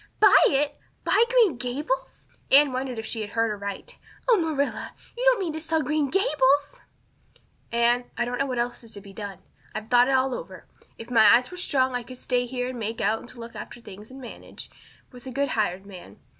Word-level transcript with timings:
"Buy 0.19 0.41
it! 0.47 0.79
Buy 1.03 1.25
Green 1.29 1.57
Gables?" 1.57 2.25
Anne 2.49 2.73
wondered 2.73 2.97
if 2.97 3.05
she 3.05 3.21
had 3.21 3.29
heard 3.29 3.51
aright. 3.51 3.99
"Oh, 4.27 4.35
Marilla, 4.35 4.95
you 5.15 5.23
don't 5.25 5.39
mean 5.39 5.53
to 5.53 5.61
sell 5.61 5.83
Green 5.83 6.09
Gables!" 6.09 6.77
"Anne, 7.71 8.05
I 8.17 8.25
don't 8.25 8.39
know 8.39 8.47
what 8.47 8.57
else 8.57 8.83
is 8.83 8.89
to 8.93 8.99
be 8.99 9.13
done. 9.13 9.43
I've 9.75 9.89
thought 9.91 10.07
it 10.07 10.15
all 10.15 10.33
over. 10.33 10.65
If 10.97 11.11
my 11.11 11.25
eyes 11.35 11.51
were 11.51 11.57
strong 11.57 11.93
I 11.93 12.01
could 12.01 12.17
stay 12.17 12.47
here 12.47 12.67
and 12.69 12.79
make 12.79 12.99
out 12.99 13.27
to 13.27 13.39
look 13.39 13.53
after 13.55 13.79
things 13.79 14.09
and 14.09 14.19
manage, 14.19 14.71
with 15.11 15.27
a 15.27 15.31
good 15.31 15.49
hired 15.49 15.85
man. 15.85 16.17